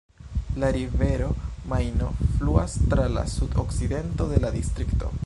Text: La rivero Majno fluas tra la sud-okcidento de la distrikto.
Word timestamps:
La 0.61 0.69
rivero 0.77 1.27
Majno 1.73 2.09
fluas 2.39 2.79
tra 2.95 3.07
la 3.19 3.27
sud-okcidento 3.37 4.29
de 4.33 4.45
la 4.47 4.55
distrikto. 4.61 5.17